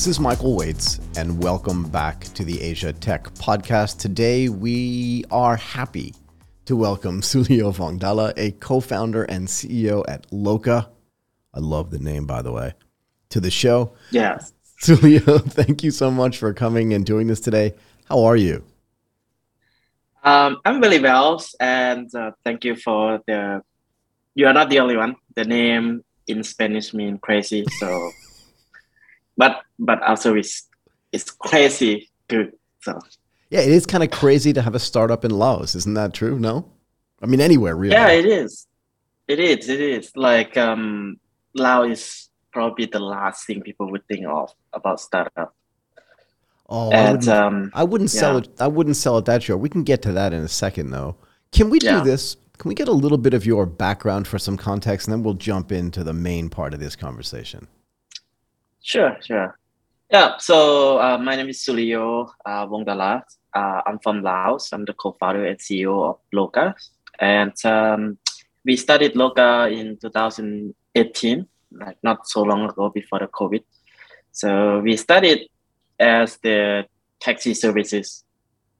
[0.00, 3.98] Hi, this is Michael Waitze, and welcome back to the Asia Tech Podcast.
[3.98, 6.14] Today, we are happy
[6.64, 10.88] to welcome Souliyo Vongdala, a co founder and CEO at LOCA.
[11.52, 12.72] I love the name, by the way,
[13.28, 13.92] to the show.
[14.10, 14.54] Yes.
[14.82, 17.74] Souliyo, thank you so much for coming and doing this today.
[18.08, 18.64] How are you?
[20.24, 23.60] Um, I'm really well, and uh, thank you for the.
[24.34, 25.16] You are not the only one.
[25.34, 28.12] The name in Spanish means crazy, so.
[29.40, 30.68] But but also it's
[31.12, 32.52] it's crazy good.
[32.82, 32.98] So.
[33.48, 35.74] Yeah, it is kind of crazy to have a startup in Laos.
[35.74, 36.38] Isn't that true?
[36.38, 36.70] No,
[37.22, 37.94] I mean anywhere really.
[37.94, 38.66] Yeah, it is.
[39.26, 39.68] It is.
[39.68, 41.18] It is like um,
[41.54, 45.54] Laos is probably the last thing people would think of about startup.
[46.68, 48.48] Oh, I wouldn't, um, I wouldn't sell it.
[48.60, 49.60] I wouldn't sell it that short.
[49.60, 51.16] We can get to that in a second, though.
[51.50, 51.98] Can we yeah.
[51.98, 52.36] do this?
[52.58, 55.34] Can we get a little bit of your background for some context, and then we'll
[55.34, 57.66] jump into the main part of this conversation?
[58.82, 59.58] Sure, sure.
[60.10, 60.38] Yeah.
[60.38, 63.22] So uh, my name is Souliyo uh, Vongdala.
[63.54, 64.72] Uh, I'm from Laos.
[64.72, 66.74] I'm the co-founder and CEO of LOCA,
[67.18, 68.18] and um,
[68.64, 73.62] we started LOCA in 2018, like not so long ago before the COVID.
[74.32, 75.48] So we started
[75.98, 76.86] as the
[77.20, 78.24] taxi services,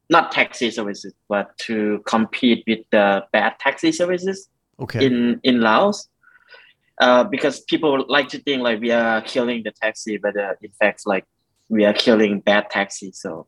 [0.09, 5.05] not taxi services, but to compete with the bad taxi services okay.
[5.05, 6.09] in, in Laos.
[7.01, 10.71] Uh, because people like to think like we are killing the taxi, but uh, in
[10.79, 11.25] fact, like
[11.71, 13.11] we are killing bad taxi.
[13.13, 13.47] So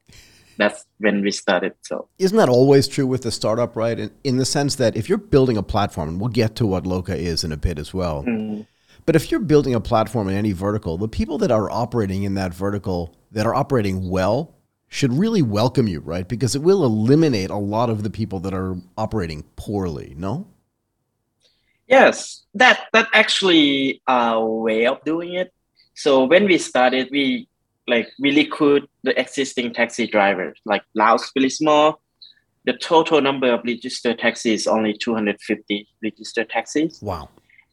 [0.56, 1.74] that's when we started.
[1.82, 3.98] So isn't that always true with the startup, right?
[3.98, 6.86] In, in the sense that if you're building a platform, and we'll get to what
[6.86, 8.24] Loca is in a bit as well.
[8.26, 8.66] Mm.
[9.04, 12.34] But if you're building a platform in any vertical, the people that are operating in
[12.34, 14.54] that vertical that are operating well
[14.88, 16.28] should really welcome you, right?
[16.28, 20.46] Because it will eliminate a lot of the people that are operating poorly, no?
[21.92, 25.52] Yes, that that actually a way of doing it.
[25.94, 27.48] So when we started, we
[27.86, 32.00] like really could the existing taxi drivers, like Laos really small.
[32.64, 37.02] The total number of registered taxis is only 250 registered taxis.
[37.02, 37.28] Wow.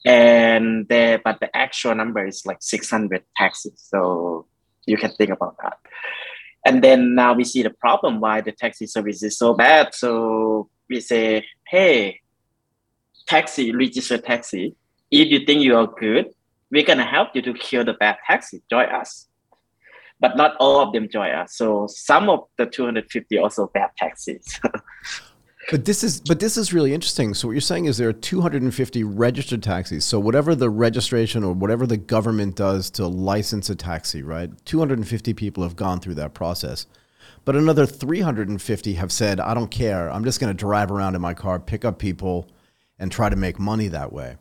[0.05, 3.87] And there, but the actual number is like 600 taxis.
[3.87, 4.47] So
[4.85, 5.77] you can think about that.
[6.65, 9.93] And then now we see the problem why the taxi service is so bad.
[9.95, 12.19] So we say, hey,
[13.29, 14.75] taxi, register taxi.
[15.11, 16.33] If you think you are good,
[16.71, 18.61] we're gonna help you to kill the bad taxi.
[18.69, 19.27] Join us.
[20.19, 21.55] But not all of them join us.
[21.55, 24.59] So some of the 250 also bad taxis.
[25.71, 27.35] But this is but this is really interesting.
[27.35, 30.03] So what you're saying is there are 250 registered taxis.
[30.03, 34.49] So whatever the registration or whatever the government does to license a taxi, right?
[34.65, 36.87] 250 people have gone through that process.
[37.45, 40.11] But another 350 have said, "I don't care.
[40.11, 42.49] I'm just going to drive around in my car, pick up people
[42.99, 44.37] and try to make money that way."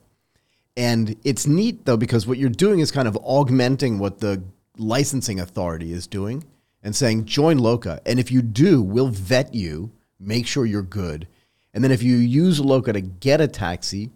[0.77, 4.43] And it's neat though because what you're doing is kind of augmenting what the
[4.77, 6.45] licensing authority is doing
[6.83, 8.01] and saying, "Join Loca.
[8.05, 11.29] and if you do, we'll vet you." make sure you're good.
[11.75, 14.11] And then if you use Loca to get a taxi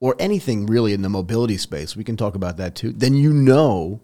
[0.00, 3.32] or anything really in the mobility space, we can talk about that too, then you
[3.32, 4.00] know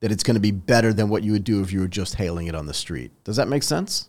[0.00, 2.16] that it's going to be better than what you would do if you were just
[2.16, 3.12] hailing it on the street.
[3.24, 4.08] Does that make sense?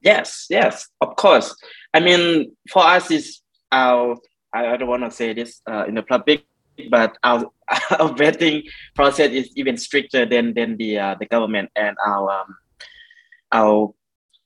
[0.00, 1.54] Yes, yes, of course.
[1.94, 3.40] I mean, for us, is
[3.72, 4.16] our,
[4.52, 6.44] I don't want to say this uh, in the public,
[6.90, 7.40] but our,
[7.98, 12.56] our vetting process is even stricter than, than the, uh, the government and our, um,
[13.50, 13.94] our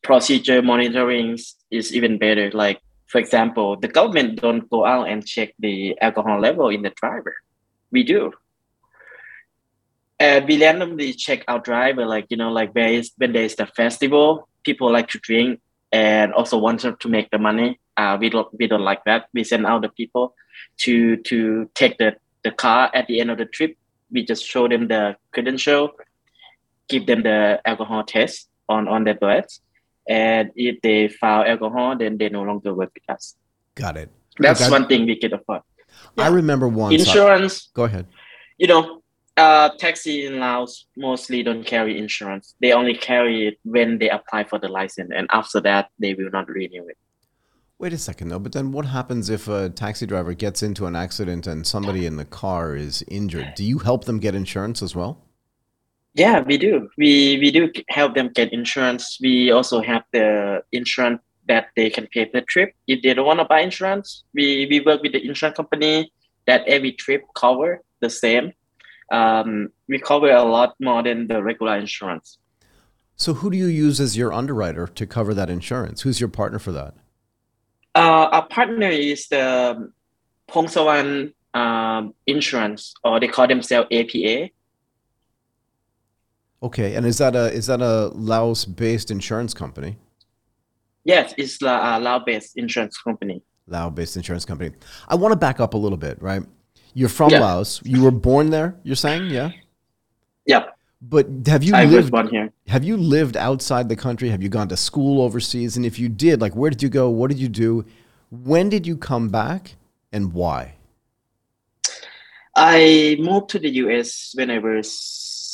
[0.03, 1.37] procedure monitoring
[1.71, 2.51] is even better.
[2.53, 6.91] Like, for example, the government don't go out and check the alcohol level in the
[6.91, 7.35] driver.
[7.91, 8.33] We do.
[10.19, 13.57] And we randomly check our driver, like, you know, like there is, when there is
[13.57, 15.61] the festival, people like to drink
[15.93, 17.79] and also want to make the money.
[17.97, 19.29] Uh, we don't we don't like that.
[19.33, 20.35] We send out the people
[20.79, 23.77] to to take the, the car at the end of the trip.
[24.11, 25.93] We just show them the credential,
[26.89, 29.59] give them the alcohol test on on their breath,
[30.09, 33.35] and if they found alcohol, then they no longer work with us.
[33.75, 34.11] Got it.
[34.39, 34.71] That's okay.
[34.71, 35.63] one thing we can afford.
[36.17, 36.25] Yeah.
[36.25, 36.95] I remember once.
[36.95, 37.69] Insurance.
[37.69, 38.07] I, go ahead.
[38.59, 39.03] You know,
[39.37, 42.55] uh, taxi in Laos mostly don't carry insurance.
[42.61, 46.31] They only carry it when they apply for the license, and after that, they will
[46.31, 46.99] not renew it.
[47.79, 48.39] Wait a second, though.
[48.39, 52.17] But then, what happens if a taxi driver gets into an accident and somebody in
[52.17, 53.53] the car is injured?
[53.55, 55.23] Do you help them get insurance as well?
[56.15, 56.89] Yeah, we do.
[56.97, 59.19] We we do help them get insurance.
[59.21, 62.73] We also have the insurance that they can pay per trip.
[62.87, 66.11] If they don't want to buy insurance, we, we work with the insurance company
[66.47, 68.53] that every trip cover the same.
[69.13, 72.39] Um, we cover a lot more than the regular insurance.
[73.15, 76.03] So who do you use as your underwriter to cover that insurance?
[76.03, 76.95] Who's your partner for that?
[77.97, 79.91] Uh, our partner is the
[80.51, 84.51] Phongsavanh um, Insurance, or they call themselves APA.
[86.63, 89.97] Okay, and is that a is that a Laos-based insurance company?
[91.05, 93.43] Yes, it's a uh, Laos-based insurance company.
[93.67, 94.73] Laos-based insurance company.
[95.09, 96.43] I want to back up a little bit, right?
[96.93, 97.41] You're from yeah.
[97.41, 97.81] Laos.
[97.83, 98.79] You were born there.
[98.83, 99.53] You're saying, yeah?
[100.45, 100.65] Yeah.
[101.01, 102.53] But have you I lived here?
[102.69, 104.31] Have you lived outside the country?
[104.31, 105.77] Have you gone to school overseas?
[105.77, 107.11] And if you did, like, where did you go?
[107.11, 107.85] What did you do?
[108.31, 109.77] When did you come back,
[110.13, 110.75] and why?
[112.57, 114.91] I moved to the US when I was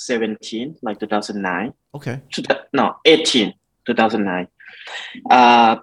[0.06, 1.74] 17, like 2009.
[1.94, 2.20] Okay.
[2.72, 3.52] No, 18,
[3.86, 4.48] 2009.
[5.28, 5.76] Uh,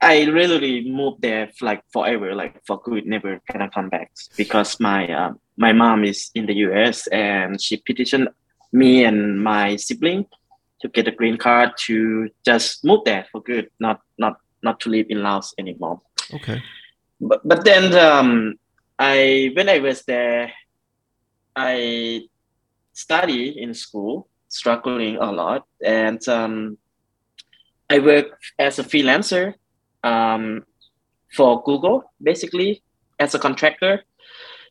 [0.00, 4.80] I really moved there for like forever, like for good, never gonna come back because
[4.80, 8.28] my uh, my mom is in the US and she petitioned
[8.72, 10.26] me and my sibling
[10.80, 14.90] to get a green card to just move there for good, not not not to
[14.90, 16.00] live in Laos anymore.
[16.34, 16.62] Okay.
[17.20, 18.58] But but then um,
[18.98, 20.52] I when I was there,
[21.54, 22.28] I
[22.92, 26.78] study in school, struggling a lot, and um,
[27.88, 29.54] I work as a freelancer
[30.02, 30.64] um,
[31.34, 32.82] for Google, basically
[33.18, 34.04] as a contractor,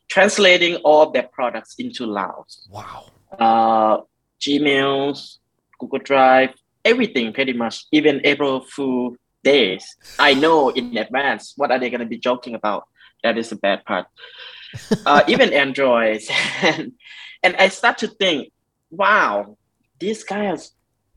[0.10, 2.68] translating all their products into Laos.
[2.70, 3.06] Wow.
[3.38, 4.02] Uh,
[4.40, 5.38] Gmails,
[5.80, 9.96] Google Drive, everything pretty much, even April Fool days.
[10.20, 12.88] I know in advance what are they going to be joking about.
[13.24, 14.08] That is the bad part.
[15.06, 16.30] uh, even Androids.
[16.62, 16.94] and,
[17.44, 18.52] and I start to think,
[18.90, 19.58] wow,
[20.00, 20.74] these guys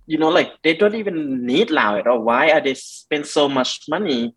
[0.07, 2.21] you know, like they don't even need Lao at all.
[2.21, 4.35] Why are they spend so much money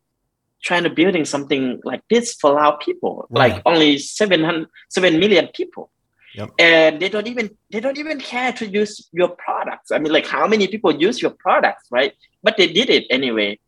[0.63, 3.27] trying to building something like this for Lao people?
[3.29, 3.53] Right.
[3.53, 5.91] Like only 700, 7 million people.
[6.37, 6.49] Yep.
[6.59, 9.91] And they don't even they don't even care to use your products.
[9.91, 12.13] I mean, like how many people use your products, right?
[12.43, 13.59] But they did it anyway.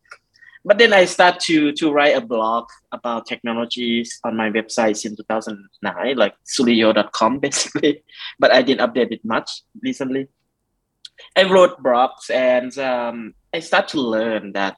[0.64, 5.16] But then I start to to write a blog about technologies on my website in
[5.16, 8.04] 2009, like souliyo.com basically.
[8.38, 9.50] But I didn't update it much
[9.82, 10.28] recently.
[11.36, 14.78] I wrote blogs and um, I start to learn that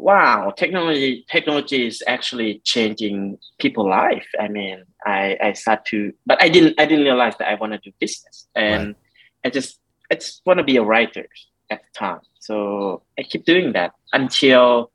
[0.00, 4.26] wow, technology technology is actually changing people's life.
[4.38, 7.72] I mean, I, I start to, but I didn't I didn't realize that I want
[7.72, 8.96] to do business, and right.
[9.44, 9.78] I just
[10.10, 11.26] I just want to be a writer
[11.70, 12.20] at the time.
[12.40, 14.90] So I keep doing that until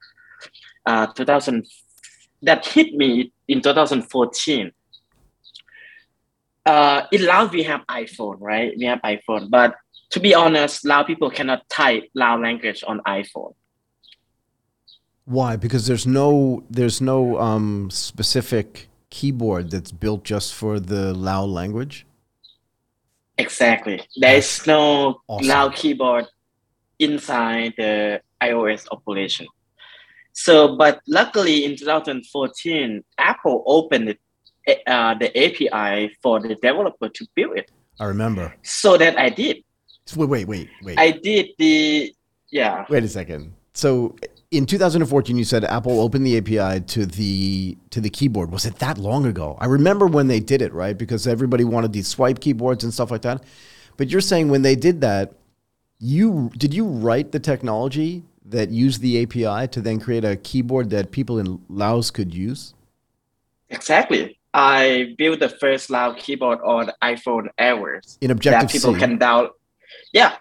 [0.86, 1.66] uh, 2000.
[2.42, 4.72] That hit me in 2014.
[6.66, 8.74] Uh, in Laos we have iPhone, right?
[8.78, 9.76] We have iPhone, but
[10.12, 13.54] to be honest, Lao people cannot type Lao language on iPhone.
[15.26, 15.56] Why?
[15.56, 22.06] Because there's no there's no um, specific keyboard that's built just for the Lao language.
[23.38, 24.02] Exactly.
[24.16, 25.48] There is no awesome.
[25.48, 26.26] Lao keyboard
[27.00, 29.48] inside the iOS operation.
[30.34, 37.28] So, but luckily in 2014, Apple opened it, uh, the API for the developer to
[37.36, 37.72] build it.
[38.00, 38.54] I remember.
[38.64, 39.64] So that I did.
[40.16, 41.00] Wait, wait, wait, wait.
[41.00, 42.14] I did the
[42.52, 42.86] yeah.
[42.90, 43.54] Wait a second.
[43.76, 44.16] So
[44.52, 48.50] in 2014, you said Apple opened the API to the to the keyboard.
[48.52, 49.58] Was it that long ago?
[49.60, 50.98] I remember when they did it, right?
[50.98, 53.44] Because everybody wanted these swipe keyboards and stuff like that.
[53.98, 55.34] But you're saying when they did that,
[56.00, 60.90] you did you write the technology that used the API to then create a keyboard
[60.92, 62.74] that people in Laos could use?
[63.70, 64.40] Exactly.
[64.54, 68.02] I built the first Lao keyboard on iPhone ever.
[68.22, 69.00] In Objective that people C.
[69.00, 69.50] can download
[70.14, 70.36] yeah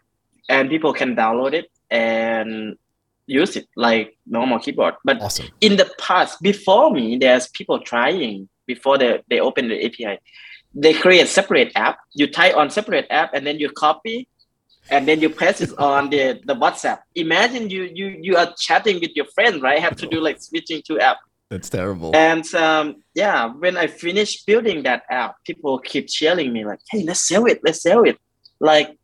[0.49, 2.77] and people can download it and
[3.27, 4.95] use it like normal keyboard.
[5.05, 5.47] But awesome.
[5.61, 10.19] in the past before me there's people trying before they, they open the api
[10.75, 11.99] they create separate app.
[12.15, 14.29] You type on separate app and then you copy
[14.91, 16.99] and then you press it on the, the whatsapp.
[17.15, 19.79] Imagine you you you are chatting with your friend right?
[19.79, 21.19] Have to do like switching to app.
[21.51, 22.15] That's terrible.
[22.15, 27.05] And um, yeah when i finished building that app people keep cheering me like hey
[27.05, 28.19] let's sell it let's sell it.
[28.61, 28.99] Like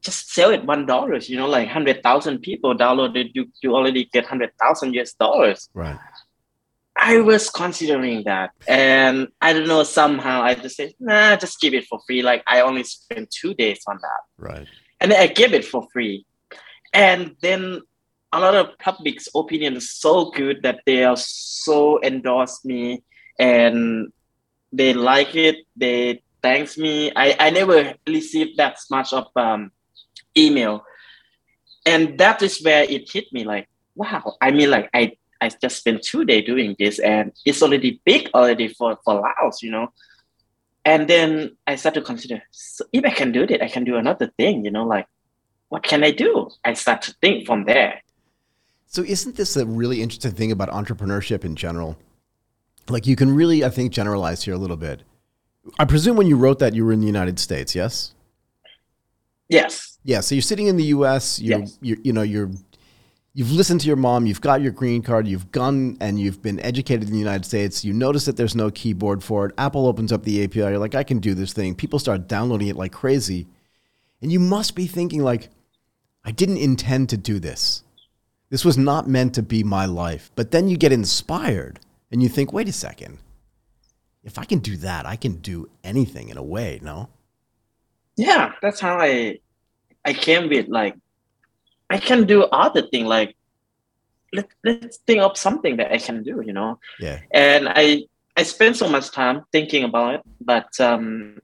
[0.00, 1.28] just sell it one dollars.
[1.28, 5.68] You know, like hundred thousand people downloaded, you you already get hundred thousand US dollars.
[5.74, 5.98] Right.
[7.00, 9.84] I was considering that, and I don't know.
[9.84, 13.54] Somehow, I just said, "Nah, just give it for free." Like I only spent two
[13.54, 14.66] days on that, right?
[15.00, 16.26] And then I gave it for free,
[16.92, 17.82] and then
[18.32, 23.04] a lot of public's opinion is so good that they are so endorsed me,
[23.38, 24.12] and
[24.72, 25.56] they like it.
[25.76, 27.12] They thanks me.
[27.14, 29.70] I I never received that much of um
[30.36, 30.84] email.
[31.86, 35.78] And that is where it hit me like, wow, I mean, like, I, I just
[35.78, 39.92] spent two days doing this and it's already big already for, for Laos, you know.
[40.84, 43.96] And then I started to consider, so if I can do it, I can do
[43.96, 45.06] another thing, you know, like,
[45.68, 46.50] what can I do?
[46.64, 48.02] I start to think from there.
[48.86, 51.98] So, isn't this a really interesting thing about entrepreneurship in general?
[52.88, 55.02] Like, you can really, I think, generalize here a little bit.
[55.78, 58.14] I presume when you wrote that, you were in the United States, yes?
[59.48, 59.98] Yes.
[60.04, 60.20] Yeah.
[60.20, 61.38] So you're sitting in the U.S.
[61.40, 61.78] You're, Yes.
[61.80, 62.50] you're you know you're
[63.34, 64.26] you've listened to your mom.
[64.26, 65.26] You've got your green card.
[65.26, 67.84] You've gone and you've been educated in the United States.
[67.84, 69.54] You notice that there's no keyboard for it.
[69.58, 70.58] Apple opens up the API.
[70.60, 71.74] You're like, I can do this thing.
[71.74, 73.46] People start downloading it like crazy,
[74.20, 75.50] and you must be thinking like,
[76.24, 77.82] I didn't intend to do this.
[78.50, 80.30] This was not meant to be my life.
[80.34, 83.18] But then you get inspired and you think, wait a second.
[84.24, 87.08] If I can do that, I can do anything in a way, no?
[88.18, 89.38] Yeah, that's how I
[90.04, 90.96] I came with like
[91.88, 93.36] I can do other thing like
[94.32, 96.78] let, let's think of something that I can do, you know.
[97.00, 97.20] Yeah.
[97.32, 98.04] And I
[98.36, 101.38] I spent so much time thinking about it, but um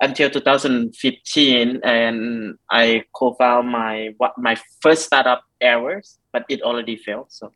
[0.00, 7.26] until 2015 and I co-found my what my first startup Airworks, but it already failed.
[7.30, 7.52] So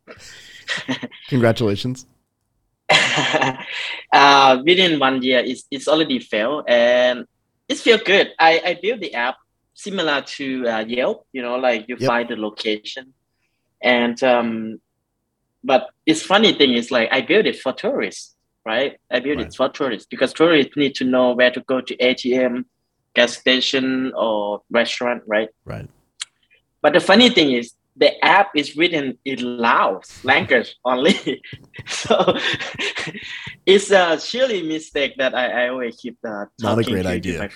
[1.29, 2.07] Congratulations.
[4.13, 7.27] uh, within one year, it's, it's already failed and
[7.69, 8.33] it feels good.
[8.39, 9.37] I, I built the app
[9.75, 12.07] similar to uh, Yelp, you know, like you Yep.
[12.09, 13.13] find the location.
[13.83, 14.81] And, um,
[15.63, 18.99] but it's funny thing is like I built it for tourists, right?
[19.11, 19.47] I built Right.
[19.49, 22.65] it for tourists because tourists need to know where to go to ATM,
[23.15, 25.49] gas station, or restaurant, right?
[25.65, 25.89] Right.
[26.83, 31.43] But the funny thing is, the app is written in Laos language only.
[31.87, 32.37] so
[33.67, 37.39] it's a silly mistake that I, I always keep uh, Not a great idea.
[37.39, 37.53] Like,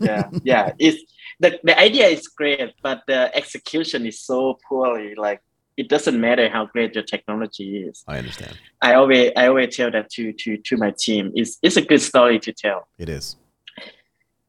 [0.00, 0.72] yeah, yeah.
[0.78, 1.02] It's
[1.38, 5.14] the, the idea is great, but the execution is so poorly.
[5.14, 5.40] Like
[5.76, 8.04] it doesn't matter how great your technology is.
[8.08, 8.58] I understand.
[8.80, 11.32] I always I always tell that to to to my team.
[11.34, 12.88] It's it's a good story to tell.
[12.98, 13.36] It is.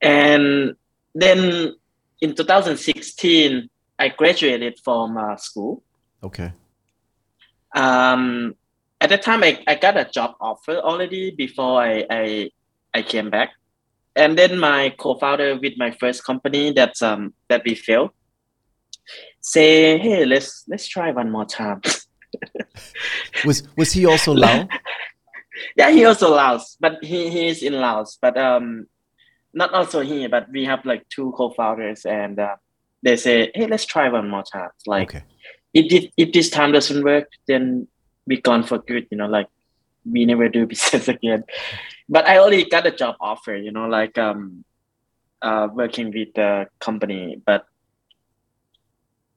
[0.01, 0.75] And
[1.13, 1.73] then
[2.21, 5.83] in 2016, I graduated from uh, school.
[6.23, 6.51] Okay.
[7.75, 8.55] Um,
[8.99, 12.51] at the time, I, I got a job offer already before I, I
[12.93, 13.51] I came back,
[14.15, 18.11] and then my co-founder with my first company that um that we failed
[19.41, 21.81] say, hey, let's let's try one more time.
[23.45, 24.67] Was was he also Lao?
[25.77, 28.87] yeah, he also Laos, but he, he is in Laos, but um,
[29.53, 32.55] not also he, but we have like two co-founders, and uh,
[33.05, 34.71] they say, hey, let's try one more time.
[34.87, 35.23] Like, Okay.
[35.73, 37.87] if this, if this time doesn't work, then
[38.25, 39.05] we gone for good.
[39.11, 39.47] You know, like
[40.03, 41.43] we never do business again.
[42.09, 43.55] But I already got a job offer.
[43.55, 44.65] You know, like um,
[45.41, 47.65] uh, working with the company, but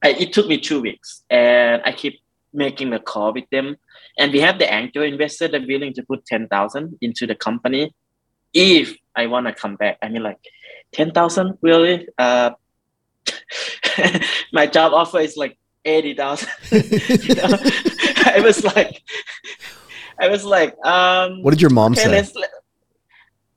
[0.03, 2.21] I, it took me two weeks, and I keep
[2.55, 3.77] making the call with them.
[4.19, 7.95] And we have the angel investor that willing to put ten thousand into the company
[8.55, 9.99] if I want to come back.
[10.01, 10.39] I mean, like
[10.93, 12.09] ten thousand really?
[12.17, 12.53] Uh,
[14.53, 16.49] my job offer is like eighty thousand.
[16.73, 17.49] you know?
[18.25, 19.03] I was like,
[20.21, 22.33] I was like, um, What did your mom okay, say?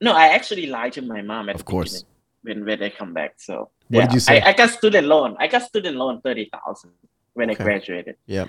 [0.01, 2.05] No, I actually lied to my mom at Of course.
[2.43, 3.35] when when they come back.
[3.37, 4.41] So What did you say?
[4.41, 5.35] I, I got student loan.
[5.39, 6.91] I got student loan thirty thousand
[7.33, 7.61] when Okay.
[7.61, 8.15] I graduated.
[8.25, 8.47] Yeah.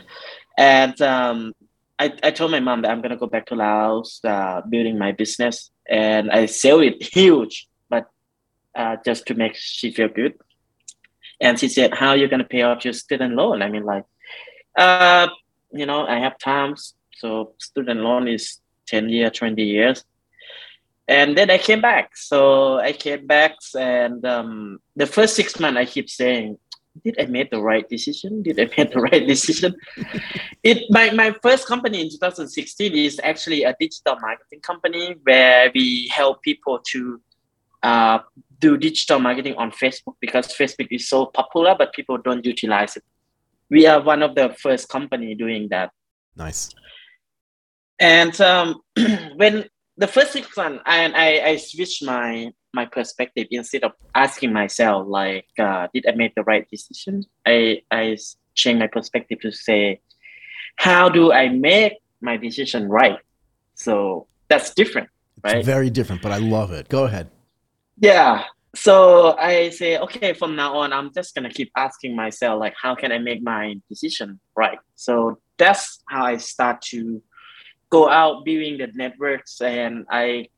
[0.59, 1.53] And um,
[1.99, 5.13] I, I told my mom that I'm gonna go back to Laos, uh, building my
[5.13, 8.07] business, and I sell it huge, but
[8.75, 10.35] uh, just to make she feel good.
[11.43, 14.05] And she said, "How are you gonna pay off your student loan?" I mean, like,
[14.79, 15.27] uh,
[15.73, 16.95] you know, I have times.
[17.17, 20.05] So student loan is ten year, twenty years.
[21.09, 22.17] And then I came back.
[22.17, 26.59] So I came back, and um, the first six months, I keep saying,
[27.05, 28.43] "Did I make the right decision?
[28.43, 29.75] Did I make the right decision?"
[30.63, 36.09] it my, my first company in 2016 is actually a digital marketing company where we
[36.15, 37.21] help people to
[37.83, 38.21] uh,
[38.63, 43.05] do digital marketing on Facebook because Facebook is so popular, but people don't utilize it.
[43.69, 45.91] We are one of the first company doing that.
[46.37, 46.71] Nice.
[47.99, 48.81] And um,
[49.37, 49.65] when
[49.97, 55.07] the first six months, I, I, I switched my my perspective instead of asking myself
[55.07, 57.25] like, uh, did I make the right decision?
[57.45, 58.17] I I
[58.55, 60.01] changed my perspective to say,
[60.77, 63.19] how do I make my decision right?
[63.75, 65.65] So that's different, It's right?
[65.65, 66.89] very different, but I love it.
[66.89, 67.29] Go ahead.
[67.99, 68.45] Yeah.
[68.75, 72.95] So I say, okay, from now on, I'm just gonna keep asking myself, like, how
[72.95, 74.79] can I make my decision right?
[74.95, 77.23] So that's how I start to
[77.91, 80.49] go out building the networks, and I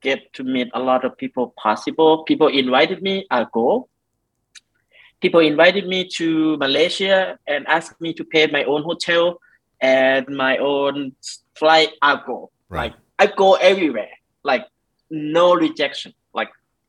[0.00, 2.22] get to meet a lot of people possible.
[2.24, 3.88] People invited me, I go.
[5.20, 9.40] People invited me to Malaysia and asked me to pay my own hotel
[9.80, 11.12] and my own
[11.56, 11.90] flight.
[12.02, 12.50] I go.
[12.68, 12.92] Right.
[12.92, 14.10] Like I go everywhere.
[14.44, 14.66] Like
[15.10, 16.12] no rejection.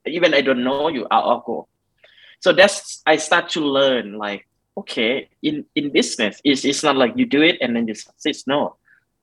[0.07, 1.67] Even I don't know you, I'll, I'll go.
[2.39, 4.47] So that's I start to learn like
[4.77, 8.35] okay in in business it's, it's not like you do it and then you succeed.
[8.47, 8.75] No,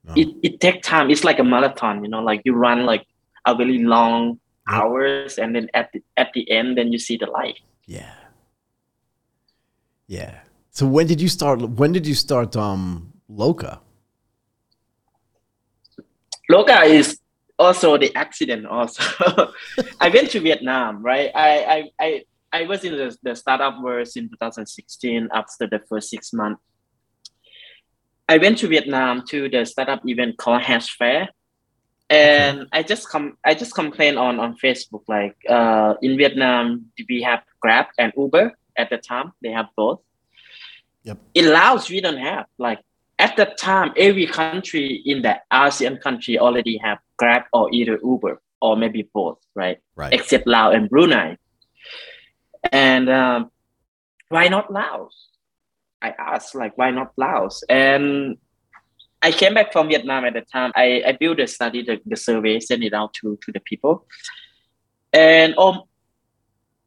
[0.04, 0.14] No.
[0.16, 1.10] it it takes time.
[1.10, 2.02] It's like a marathon.
[2.04, 3.06] You know, like you run like
[3.46, 7.26] a really long hours and then at the, at the end then you see the
[7.26, 7.58] light.
[7.86, 8.14] Yeah.
[10.06, 10.40] Yeah.
[10.70, 11.60] So when did you start?
[11.60, 13.80] When did you start um, LOCA?
[16.50, 17.18] LOCA is
[17.62, 18.66] also the accident.
[18.66, 19.02] Also,
[20.00, 21.02] I went to Vietnam.
[21.02, 21.30] Right.
[21.34, 26.10] I I I, I was in the, the startup world in 2016 after the first
[26.10, 26.60] six months.
[28.28, 31.28] I went to Vietnam to the startup event called Hash Fair
[32.12, 32.68] and okay.
[32.72, 37.42] I just come I just complain on on Facebook like uh, in Vietnam we have
[37.60, 40.00] Grab and Uber at the time they have both.
[41.04, 41.18] Yep.
[41.34, 42.80] In Laos we don't have like
[43.22, 48.42] at that time every country in the ASEAN country already have Grab or either Uber
[48.60, 50.12] or maybe both right, right.
[50.12, 51.36] except Laos and Brunei.
[52.72, 53.50] And um,
[54.28, 55.28] why not Laos?
[56.02, 58.36] I asked like why not Laos and
[59.24, 60.72] I came back from Vietnam at the time.
[60.74, 64.04] I, I built a study, the, the survey, send it out to, to the people.
[65.12, 65.82] And um,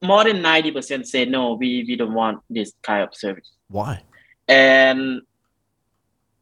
[0.04, 3.50] more than 90% say, no, we, we don't want this kind of service.
[3.70, 4.04] Why?
[4.50, 5.22] And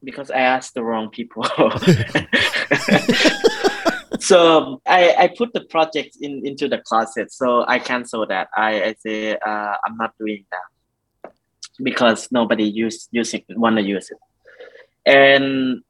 [0.03, 1.43] because I asked the wrong people.
[4.19, 7.31] so I, I put the project in into the closet.
[7.31, 8.49] So I cancel that.
[8.55, 11.31] I, I say uh, I'm not doing that
[11.81, 14.17] because nobody use using want to use it
[15.05, 15.81] and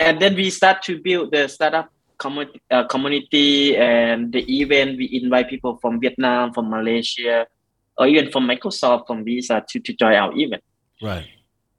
[0.00, 5.20] and then we start to build the startup community, uh, community and the event we
[5.22, 7.46] invite people from vietnam from malaysia
[7.98, 10.62] or even from microsoft from visa to, to join our event
[11.02, 11.26] right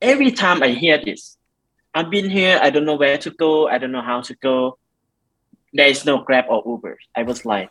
[0.01, 1.37] every time i hear this
[1.95, 4.77] i've been here i don't know where to go i don't know how to go
[5.73, 7.69] there is no grab or uber i was like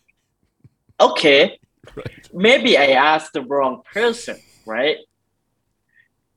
[1.00, 1.58] okay
[1.94, 2.28] right.
[2.32, 4.98] maybe i asked the wrong person right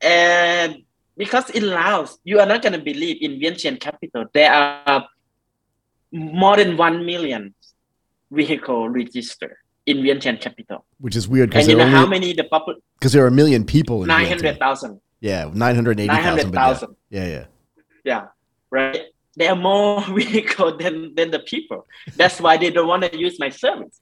[0.02, 0.84] and
[1.17, 4.26] because in Laos, you are not going to believe in Vientiane capital.
[4.34, 5.08] There are
[6.12, 7.56] more than 1 million
[8.30, 10.86] vehicle registered in Vientiane capital.
[11.00, 11.56] Which is weird.
[11.56, 12.84] And you know how many the population?
[13.00, 15.02] Because there are a million people in 900,000.
[15.19, 16.08] Yeah, 980,000.
[16.08, 16.95] 900,000.
[17.10, 17.23] Yeah.
[17.23, 17.45] yeah, yeah.
[18.08, 18.26] Yeah,
[18.72, 19.02] right.
[19.36, 21.86] There are more vehicles than, than the people.
[22.15, 24.00] That's why they don't want to use my service.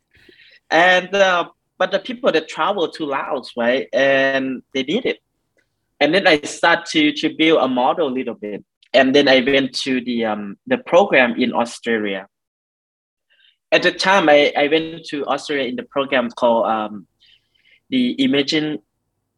[0.70, 5.20] And, uh, but the people that travel to Laos, right, and they need it
[6.00, 8.64] and then I start to to build a model a little bit,
[8.94, 12.28] and then I went to the um the program in Australia.
[13.72, 17.08] At the time, I, I went to Australia in the program called um,
[17.90, 18.80] the Imagine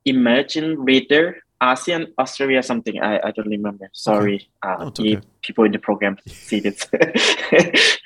[0.05, 3.89] Emerging Reader ASEAN Australia something I, I don't remember.
[3.93, 4.83] Sorry, okay.
[4.83, 5.19] uh, okay.
[5.41, 6.87] people in the program see this.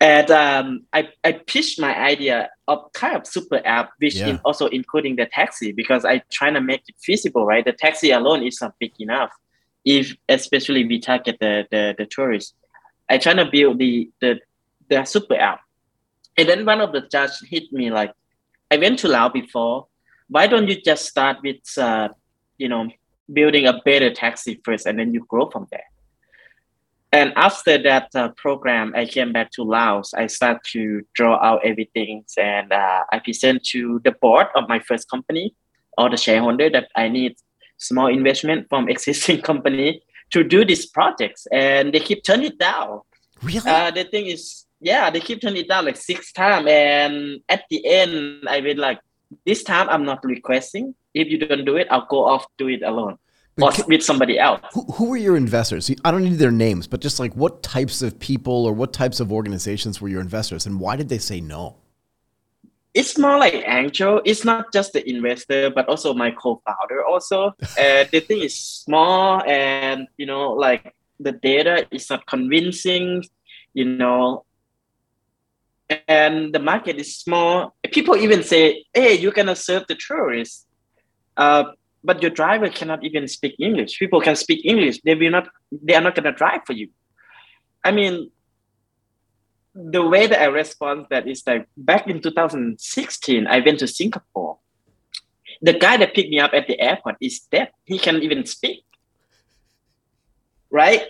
[0.00, 4.38] and um, I, I pitched my idea of kind of super app, which yeah.
[4.44, 7.64] also including the taxi because I trying to make it feasible, right?
[7.64, 9.30] The taxi alone is not big enough,
[9.84, 12.52] if especially we target the the, the tourists.
[13.08, 14.40] I trying to build the the
[14.90, 15.60] the super app,
[16.36, 18.12] and then one of the judge hit me like,
[18.70, 19.86] I went to Laos before.
[20.28, 22.08] Why don't you just start with uh,
[22.58, 22.88] you know
[23.32, 25.84] building a better taxi first, and then you grow from there?
[27.12, 30.12] And after that uh, program, I came back to Laos.
[30.12, 34.80] I start to draw out everything, and uh, I present to the board of my
[34.80, 35.54] first company
[35.96, 37.36] or the shareholder that I need
[37.78, 43.00] small investment from existing company to do these projects, and they keep turning it down.
[43.42, 43.66] Really?
[43.66, 47.64] Uh, the thing is, yeah, they keep turning it down like six times, and at
[47.70, 48.98] the end, I will like,
[49.44, 50.94] this time I'm not requesting.
[51.14, 53.18] If you don't do it, I'll go off do it alone
[53.60, 54.60] or can, with somebody else.
[54.72, 55.90] Who, who were your investors?
[56.04, 59.20] I don't need their names, but just like what types of people or what types
[59.20, 61.76] of organizations were your investors, and why did they say no?
[62.94, 64.22] It's more like angel.
[64.24, 67.04] It's not just the investor, but also my co-founder.
[67.04, 73.24] Also, uh, the thing is small, and you know, like the data is not convincing.
[73.74, 74.45] You know,
[76.08, 77.74] and the market is small.
[77.92, 80.66] People even say, "Hey, you're gonna serve the tourists."
[81.36, 81.64] Uh,
[82.06, 83.98] but your driver cannot even speak English.
[83.98, 85.00] People can speak English.
[85.02, 85.48] They will not.
[85.72, 86.88] They are not going to drive for you.
[87.84, 88.30] I mean,
[89.74, 94.58] the way that I respond that is like back in 2016, I went to Singapore.
[95.60, 97.68] The guy that picked me up at the airport is deaf.
[97.84, 98.84] He can't even speak.
[100.70, 101.02] Right?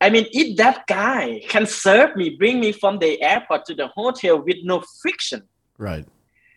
[0.00, 3.88] I mean, if that guy can serve me, bring me from the airport to the
[3.88, 5.42] hotel with no friction,
[5.78, 6.06] right?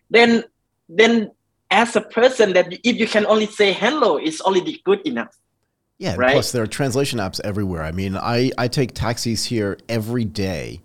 [0.09, 0.43] Then,
[0.87, 1.31] then
[1.69, 5.35] as a person that if you can only say hello, it's already good enough.
[5.97, 6.33] Yeah, right?
[6.33, 7.83] plus there are translation apps everywhere.
[7.83, 10.81] I mean, I, I take taxis here every day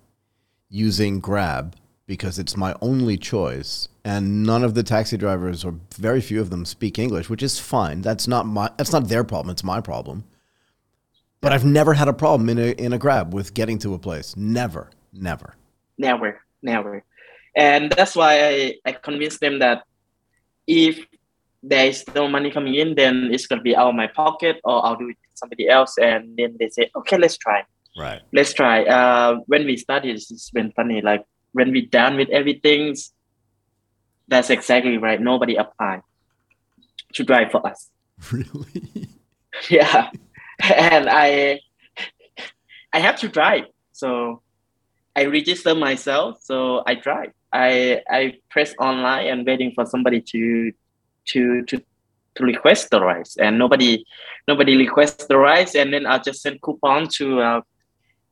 [0.69, 6.21] using Grab because it's my only choice and none of the taxi drivers or very
[6.21, 8.01] few of them speak English, which is fine.
[8.01, 10.25] That's not my that's not their problem, it's my problem.
[11.41, 13.99] But I've never had a problem in a in a Grab with getting to a
[13.99, 14.37] place.
[14.37, 15.55] Never, never.
[15.97, 17.05] Never, never.
[17.57, 19.83] And that's why I, I convinced them that
[20.67, 21.05] if
[21.63, 24.85] there is no money coming in, then it's gonna be out of my pocket, or
[24.85, 25.97] I'll do it with somebody else.
[25.99, 27.65] And then they say, okay, let's try.
[27.99, 28.21] Right.
[28.33, 28.85] Let's try.
[28.85, 31.01] Uh, when we started, it's been funny.
[31.01, 32.95] Like when we done with everything,
[34.29, 35.21] that's exactly right.
[35.21, 36.03] Nobody applied
[37.15, 37.91] to drive for us.
[38.33, 39.09] Really?
[39.71, 40.11] yeah,
[40.63, 41.61] and I
[42.93, 43.65] I have to drive.
[43.93, 44.43] So
[45.17, 46.39] I register myself.
[46.43, 47.33] So I drive.
[47.53, 50.73] I I press online and waiting for somebody to
[51.27, 51.83] to to
[52.37, 54.05] to request the rice, and nobody
[54.47, 57.61] nobody requests the rice, and then I'll just send coupon to uh,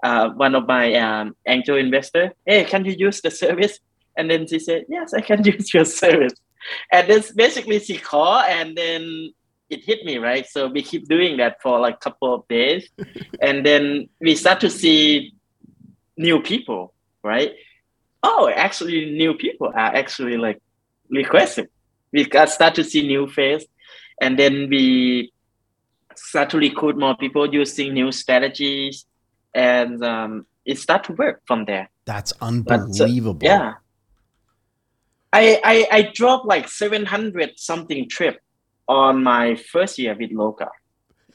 [0.02, 2.32] uh, one of my um, angel investor.
[2.44, 3.78] Hey, can you use the service?
[4.16, 6.34] And then she said, Yes, I can use your service.
[6.90, 9.32] And then basically she called, and then
[9.68, 10.46] it hit me right.
[10.46, 12.88] So we keep doing that for like a couple of days,
[13.40, 15.34] and then we start to see
[16.16, 17.54] new people, right?
[18.22, 20.60] Oh, actually, new people are actually like
[21.10, 21.66] requesting.
[22.12, 23.64] We got start to see new face,
[24.20, 25.32] and then we
[26.14, 29.06] start to recruit more people using new strategies,
[29.54, 31.90] and um, it start to work from there.
[32.04, 33.34] That's unbelievable.
[33.34, 33.72] But, uh, yeah.
[35.32, 38.40] I, I I dropped like seven hundred something trip
[38.88, 40.68] on my first year with Loka.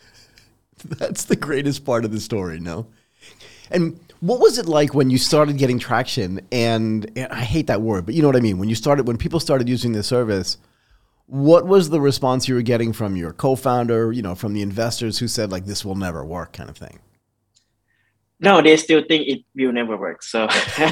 [0.85, 2.87] That's the greatest part of the story, no?
[3.69, 6.41] And what was it like when you started getting traction?
[6.51, 8.57] And, and, I hate that word, but you know what I mean.
[8.57, 10.57] When you started, when people started using the service,
[11.27, 14.11] what was the response you were getting from your co-founder?
[14.11, 16.99] You know, from the investors who said like this will never work, kind of thing.
[18.41, 20.23] No, they still think it will never work.
[20.23, 20.49] So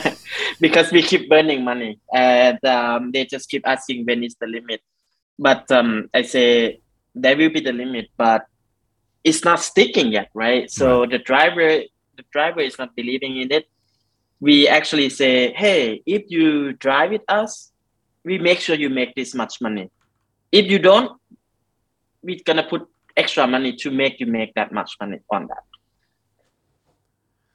[0.62, 4.82] because we keep burning money, and um, they just keep asking when is the limit.
[5.39, 6.82] But um, I say
[7.15, 8.45] there will be the limit, but
[9.23, 10.69] it's not sticking yet, right?
[10.69, 11.10] So right.
[11.10, 11.82] the driver
[12.19, 13.65] the driver is not believing in it,
[14.41, 17.71] we actually say, hey, if you drive with us,
[18.25, 19.89] we make sure you make this much money.
[20.52, 21.17] If you don't,
[22.21, 25.63] we're gonna put extra money to make you make that much money on that.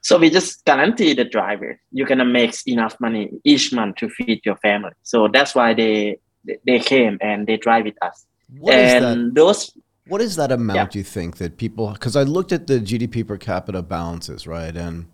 [0.00, 4.40] So we just guarantee the driver you're gonna make enough money each month to feed
[4.44, 4.92] your family.
[5.02, 6.18] So that's why they
[6.66, 8.26] they came and they drive with us.
[8.58, 9.72] What and those
[10.06, 10.98] what is that amount yeah.
[10.98, 11.92] you think that people?
[11.92, 15.06] Because I looked at the GDP per capita balances, right, and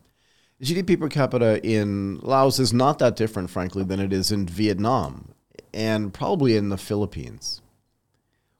[0.63, 5.33] GDP per capita in Laos is not that different, frankly, than it is in Vietnam
[5.73, 7.63] and probably in the Philippines.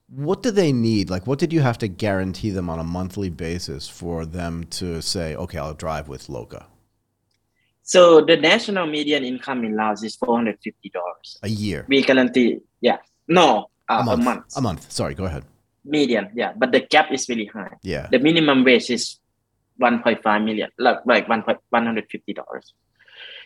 [0.07, 1.09] What do they need?
[1.09, 5.01] Like, what did you have to guarantee them on a monthly basis for them to
[5.01, 6.65] say, okay, I'll drive with Loka?
[7.83, 11.39] So the national median income in Laos is four hundred fifty dollars.
[11.43, 11.85] A year.
[11.87, 14.21] We guarantee, yeah, no, uh, a, month.
[14.21, 14.45] a month.
[14.57, 14.91] A month.
[14.91, 15.43] Sorry, go ahead.
[15.83, 16.53] Median yeah.
[16.55, 17.75] But the gap is really high.
[17.81, 18.07] Yeah.
[18.11, 19.19] The minimum wage is
[19.81, 22.73] 1.5 million like like 1 150 dollars.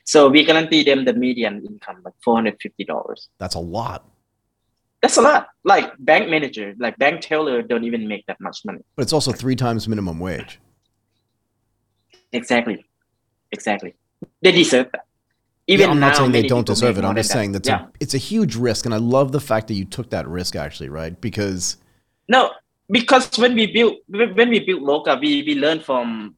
[0.04, 3.30] So we guarantee them the median income like 450 dollars.
[3.38, 4.06] That's a lot.
[5.02, 5.48] That's a lot.
[5.63, 8.84] Like bank manager like bank teller don't even make that much money.
[8.98, 10.60] But it's also three times minimum wage.
[12.34, 12.84] Exactly.
[13.52, 13.95] Exactly
[14.42, 15.06] they deserve that
[15.68, 17.04] even yeah, I'm not now, saying they don't deserve it.
[17.04, 17.88] I'm just saying that yeah.
[18.00, 20.56] it's a huge risk, and I love the fact that you took that risk.
[20.56, 21.20] Actually, right?
[21.20, 21.78] Because
[22.28, 22.52] no,
[22.90, 26.36] because when we build when we build Loka, we we learn from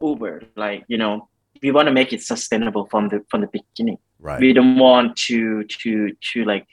[0.00, 0.44] Uber.
[0.56, 1.28] Like you know,
[1.62, 3.98] we want to make it sustainable from the from the beginning.
[4.18, 4.40] Right.
[4.40, 6.66] We don't want to to to like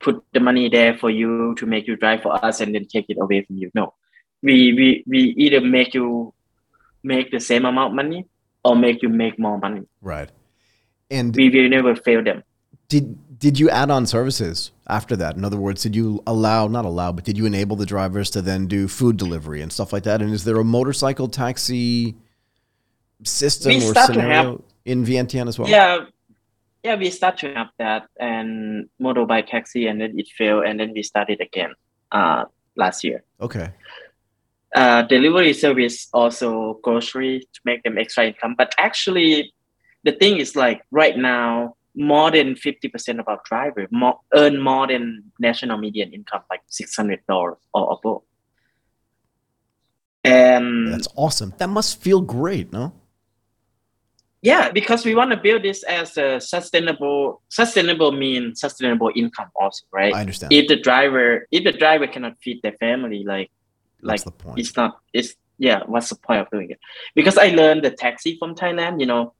[0.00, 3.06] put the money there for you to make you drive for us and then take
[3.08, 3.70] it away from you.
[3.74, 3.94] No,
[4.42, 6.34] we we we either make you
[7.02, 8.26] make the same amount of money
[8.66, 9.82] or make you make more money.
[10.02, 10.30] Right.
[11.10, 12.42] And we will never fail them.
[12.88, 15.36] Did did you add on services after that?
[15.36, 18.42] In other words, did you allow, not allow, but did you enable the drivers to
[18.42, 20.22] then do food delivery and stuff like that?
[20.22, 22.16] And is there a motorcycle taxi
[23.24, 25.68] system we or scenario have, in Vientiane as well?
[25.68, 26.06] Yeah,
[26.82, 30.92] yeah, we start to have that and motorbike taxi, and then it failed, and then
[30.94, 31.74] we started again
[32.12, 32.44] uh,
[32.76, 33.22] last year.
[33.40, 33.68] Okay.
[34.74, 39.52] Uh, delivery service also grocery to make them extra income, but actually,
[40.04, 44.86] the thing is like right now more than 50% of our drivers more, earn more
[44.86, 47.18] than national median income, like $600
[47.74, 48.22] or above.
[50.22, 51.54] And that's awesome.
[51.56, 52.92] That must feel great, no?
[54.42, 59.86] Yeah, because we want to build this as a sustainable, sustainable mean sustainable income also,
[59.90, 60.14] right?
[60.14, 60.52] I understand.
[60.52, 63.50] If the driver, if the driver cannot feed their family, like,
[64.06, 64.58] like the point.
[64.58, 65.82] it's not, it's yeah.
[65.86, 66.78] What's the point of doing it?
[67.14, 69.00] Because I learned the taxi from Thailand.
[69.00, 69.34] You know,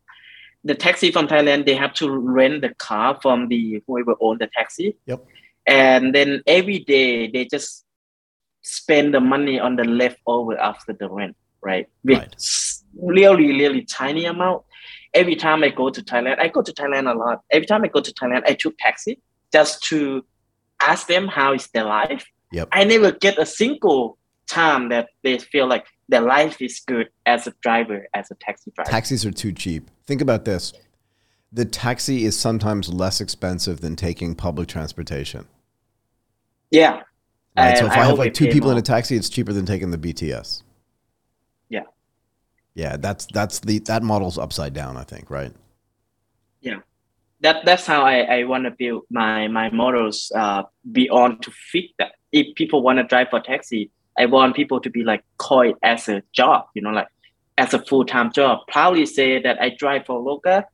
[0.64, 4.48] the taxi from Thailand, they have to rent the car from the whoever owned the
[4.48, 4.96] taxi.
[5.06, 5.26] Yep.
[5.66, 7.84] And then every day they just
[8.62, 11.88] spend the money on the leftover after the rent, right?
[12.04, 12.36] With right.
[13.00, 14.62] really, really tiny amount.
[15.12, 17.42] Every time I go to Thailand, I go to Thailand a lot.
[17.50, 19.20] Every time I go to Thailand, I took taxi
[19.52, 20.24] just to
[20.80, 22.68] ask them how is their life, Yep.
[22.72, 27.46] I never get a single time that they feel like their life is good as
[27.46, 28.90] a driver, as a taxi driver.
[28.90, 29.90] Taxis are too cheap.
[30.06, 30.72] Think about this.
[31.52, 35.46] The taxi is sometimes less expensive than taking public transportation.
[36.70, 37.02] yeah.
[37.56, 37.78] Right.
[37.78, 39.96] so if I, have like two people in a taxi, it's cheaper than taking the
[39.96, 40.62] BTS.
[41.70, 41.84] Yeah.
[42.74, 45.52] Yeah, that's that's the that model's upside down, I think, right?
[46.60, 46.80] Yeah.
[47.40, 51.86] That that's how I, I want to build my my models uh, beyond to fit
[51.98, 52.12] that.
[52.32, 55.76] If people want to drive for taxi, I want people to be like call it
[55.82, 57.08] as a job, you know, like
[57.58, 58.60] as a full time job.
[58.68, 60.66] Proudly say that I drive for Loca.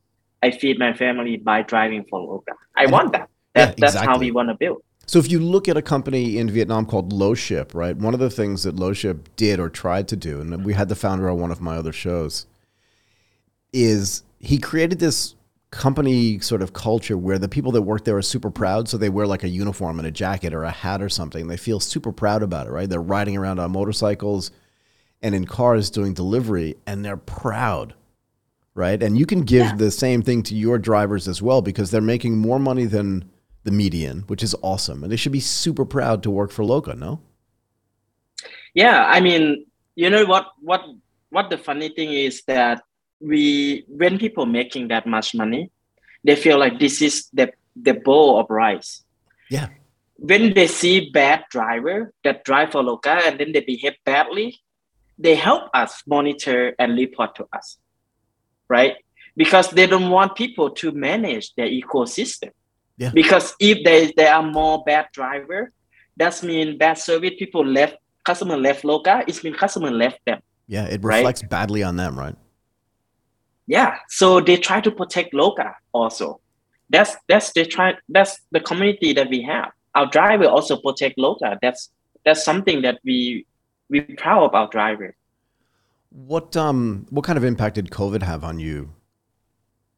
[0.43, 2.53] I feed my family by driving for Loca.
[2.77, 3.29] I And- want that.
[3.55, 4.83] Yeah, that that's how we want to build.
[5.07, 7.95] So if you look at a company in Vietnam called Loship, right?
[7.97, 10.95] One of the things that Loship did or tried to do, and we had the
[10.95, 12.47] founder on one of my other shows,
[13.73, 15.35] is he created this
[15.73, 18.89] company sort of culture where the people that work there are super proud.
[18.89, 21.49] So they wear like a uniform and a jacket or a hat or something.
[21.49, 22.89] They feel super proud about it, right?
[22.89, 24.53] They're riding around on motorcycles
[25.23, 27.95] and in cars doing delivery, and they're proud,
[28.75, 29.03] right?
[29.03, 29.77] And you can give Yeah.
[29.77, 33.25] the same thing to your drivers as well because they're making more money than
[33.65, 35.03] the median, which is awesome.
[35.03, 37.21] And they should be super proud to work for Loca, no?
[38.75, 40.83] Yeah, I mean, you know what what
[41.31, 42.83] what the funny thing is that
[43.23, 45.71] we when people making that much money,
[46.25, 49.05] they feel like this is the the bowl of rice.
[49.51, 49.69] Yeah.
[50.17, 54.61] When they see bad driver that drive for LOCA and then they behave badly,
[55.19, 57.79] they help us monitor and report to us,
[58.69, 58.97] right?
[59.37, 62.51] Because they don't want people to manage their ecosystem.
[62.99, 63.11] Yeah.
[63.13, 65.73] Because if there, there are more bad driver,
[66.17, 67.33] that's mean bad service.
[67.39, 69.25] People left, customer left LOCA.
[69.27, 70.41] It means customer left them.
[70.69, 71.17] Yeah, it Right.
[71.17, 72.37] reflects badly on them, right?
[73.67, 73.97] Yeah.
[74.09, 76.41] So they try to protect Loca also.
[76.91, 77.95] That's that's they try.
[78.09, 79.73] That's the community that we have.
[79.95, 81.59] Our driver also protect Loca.
[81.63, 81.91] That's
[82.25, 83.47] that's something that we
[83.89, 85.15] we proud of our driver.
[86.11, 88.91] What um what kind of impact did COVID have on you?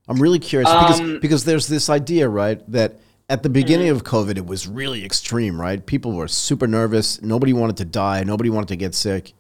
[0.09, 3.01] I'm really curious because Um, because there's this idea, right, that
[3.31, 5.85] at the beginning of COVID it was really extreme, right?
[5.85, 9.33] People were super nervous, nobody wanted to die, nobody wanted to get sick.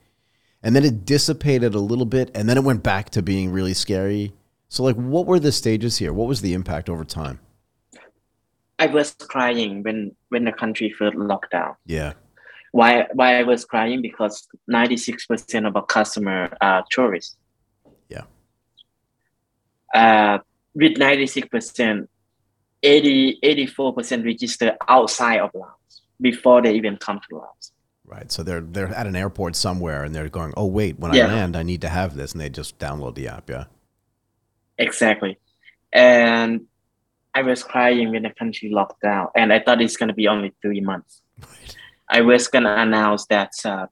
[0.64, 3.74] And then it dissipated a little bit and then it went back to being really
[3.74, 4.32] scary.
[4.70, 6.12] So like what were the stages here?
[6.12, 7.38] What was the impact over time?
[8.78, 11.76] I was crying when when the country first locked down.
[11.86, 12.14] Yeah.
[12.72, 17.36] Why why I was crying because ninety six percent of our customer are tourists.
[18.08, 18.24] Yeah.
[19.94, 20.38] Uh,
[20.74, 22.08] with ninety six percent,
[22.82, 27.70] 80 84 percent register outside of Laos before they even come to Laos.
[28.14, 28.30] Right.
[28.30, 31.56] So they're they're at an airport somewhere and they're going, "Oh wait, when I land,
[31.56, 33.64] I need to have this." And they just download the app, yeah.
[34.78, 35.38] Exactly,
[35.92, 36.66] and
[37.34, 40.52] I was crying when the country locked down, and I thought it's gonna be only
[40.62, 41.22] three months.
[41.40, 41.76] Right.
[42.08, 43.86] I was gonna announce that uh,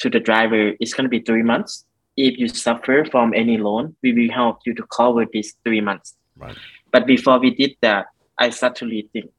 [0.00, 1.86] to the driver, it's gonna be three months.
[2.18, 6.16] If you suffer from any loan, we will help you to cover these three months.
[6.36, 6.56] Right.
[6.92, 9.30] But before we did that, I started to rethink.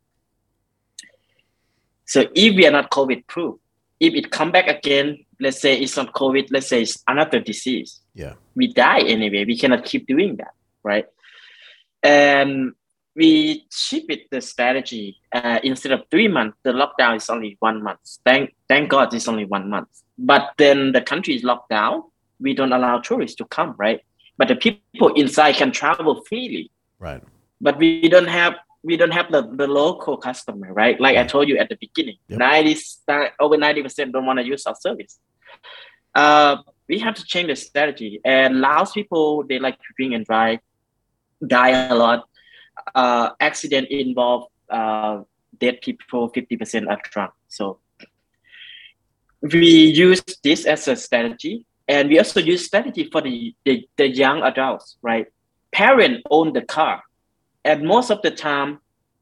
[2.06, 3.56] So if we are not COVID proof,
[4.00, 8.02] if it come back again, let's say it's not COVID, let's say it's another disease,
[8.14, 8.34] Yeah.
[8.56, 9.46] we die anyway.
[9.46, 11.06] We cannot keep doing that, right?
[12.04, 12.74] And
[13.16, 15.18] we shifted the strategy.
[15.34, 18.00] Uh, instead of three months, the lockdown is only one month.
[18.26, 19.88] Thank, thank God, it's only one month.
[20.18, 22.04] But then the country is locked down.
[22.40, 24.02] We don't allow tourists to come, right?
[24.38, 26.72] But the people inside can travel freely.
[27.00, 27.24] Right.
[27.62, 31.00] But we don't have we don't have the, the local customer, right?
[31.02, 32.40] Like I told you at the beginning, Yep.
[32.40, 32.78] 90
[33.40, 35.20] over ninety percent don't want to use our service.
[36.14, 38.22] Uh, we have to change the strategy.
[38.24, 40.60] And Laos people they like to drink and drive,
[41.46, 42.30] die a lot.
[42.94, 45.22] Uh, accident involve uh,
[45.60, 46.30] dead people.
[46.30, 47.32] Fifty percent are drunk.
[47.48, 47.80] So
[49.42, 49.68] we
[50.08, 54.44] use this as a strategy, and we also use strategy for the the, the young
[54.44, 55.28] adults, right?
[55.72, 57.02] Parent own the car,
[57.66, 58.80] and most of the time,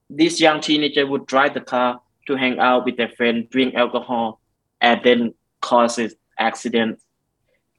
[0.10, 4.39] this young teenager would drive the car to hang out with their friend, drink alcohol,
[4.82, 6.99] and then causes accident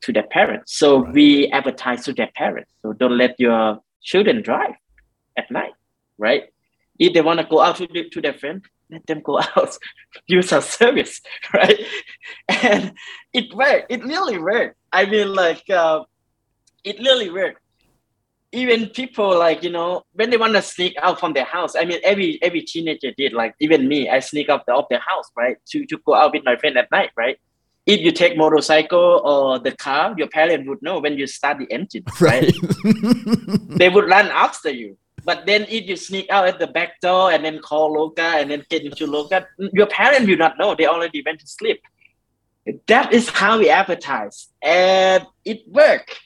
[0.03, 0.75] to their parents.
[0.81, 1.15] So Right.
[1.15, 2.71] we advertise to their parents.
[2.83, 4.75] So don't let your children drive
[5.37, 5.75] at night,
[6.19, 6.45] right?
[6.99, 9.77] If they want to go out to, the- to their friend, let them go out,
[10.27, 11.21] use our service,
[11.55, 11.79] right?
[12.49, 12.93] And
[13.33, 13.87] it worked.
[13.91, 14.77] It really worked.
[14.93, 16.05] I mean, like, uh,
[16.85, 17.61] it really worked.
[18.55, 21.75] Even people like you know when they want to sneak out from their house.
[21.77, 23.33] I mean, every every teenager did.
[23.33, 26.33] Like even me, I sneak out the, of their house, right, to to go out
[26.33, 27.39] with my friend at night, right.
[27.87, 31.67] If you take motorcycle or the car, your parents would know when you start the
[31.67, 32.51] engine, right?
[32.85, 33.79] Right.
[33.79, 34.97] they would run after you.
[35.25, 38.51] But then if you sneak out at the back door and then call Loca and
[38.51, 40.75] then get into Loca, your parents will not know.
[40.75, 41.83] They already went to sleep.
[42.87, 44.49] That is how we advertise.
[44.63, 46.21] And it worked.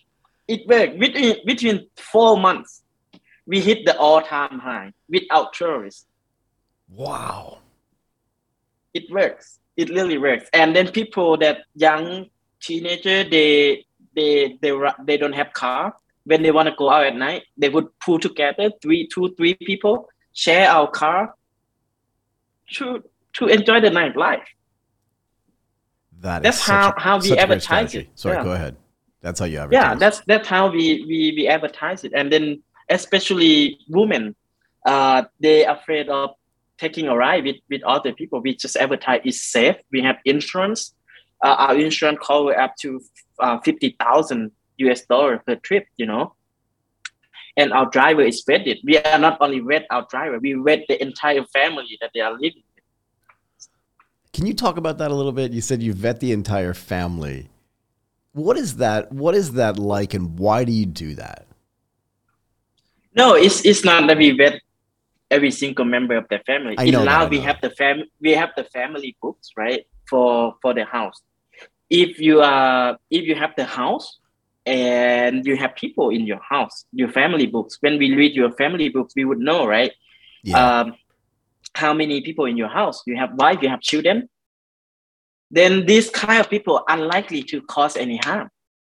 [0.49, 0.99] It worked.
[0.99, 2.83] Between, between four months,
[3.47, 6.07] we hit the all-time high without tourists.
[6.89, 7.59] Wow.
[8.95, 9.59] It works.
[9.77, 10.49] It really works.
[10.53, 12.27] And then people that young
[12.61, 13.85] teenager, they
[14.15, 14.73] they they
[15.05, 15.95] they don't have car
[16.29, 19.55] when they want to go out at night, they would pull together three, two, three
[19.55, 21.35] people, share our car
[22.75, 23.03] to
[23.35, 24.45] to enjoy the nightlife.
[26.21, 28.09] That that's how, a, how we advertise it.
[28.15, 28.45] Sorry, yeah.
[28.45, 28.77] go ahead.
[29.21, 29.83] That's how you advertise.
[29.83, 34.35] Yeah, that's that's how we we, we advertise it, and then especially women,
[34.87, 36.31] uh, they afraid of
[36.79, 38.41] taking a ride with, with other people.
[38.41, 39.77] We just advertise it's safe.
[39.91, 40.95] We have insurance.
[41.45, 43.01] Uh, our insurance cover up to
[43.41, 46.35] uh, fifty thousand US dollar per trip, you know.
[47.57, 48.79] And our driver is vetted.
[48.85, 52.33] We are not only vet our driver, we vet the entire family that they are
[52.33, 52.85] living with.
[54.33, 55.53] Can you talk about that a little bit?
[55.53, 57.51] You said you vet the entire family.
[58.39, 59.13] What is that?
[59.13, 61.47] What is that like, and why do you do that?
[63.15, 64.61] No, it's it's not that we vet
[65.31, 66.75] every single member of the family.
[66.79, 69.87] I know we have the fam we have the family books, right?
[70.09, 71.21] For for the house.
[71.91, 74.19] If you are if you have the house,
[74.69, 77.79] and you have people in your house, your family books.
[77.81, 79.93] When we read your family books, we would know, right?
[80.43, 80.81] Yeah.
[80.81, 80.95] Um,
[81.75, 83.03] how many people in your house?
[83.07, 84.29] You have wife, you have children.
[85.51, 88.51] Then these kind of people are unlikely to cause any harm,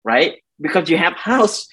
[0.04, 0.42] right?
[0.60, 1.68] Because you have house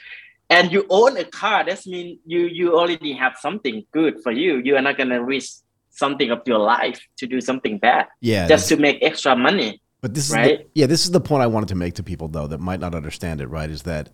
[0.51, 1.65] and you own a car.
[1.65, 4.59] That means you you already have something good for you.
[4.59, 8.07] You are not gonna risk something of your life to do something bad.
[8.21, 8.47] Yeah.
[8.47, 9.81] Just to make extra money.
[10.03, 10.53] But this right?
[10.53, 12.61] is the, yeah, this is the point I wanted to make to people though that
[12.61, 13.71] might not understand it, right?
[13.71, 14.11] Is that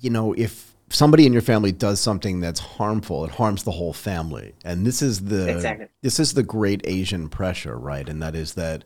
[0.00, 3.92] you know, if somebody in your family does something that's harmful, it harms the whole
[3.92, 4.54] family.
[4.64, 5.86] And this is the exactly.
[6.02, 8.08] this is the great Asian pressure, right?
[8.08, 8.84] And that is that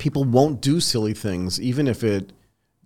[0.00, 2.32] people won't do silly things even if it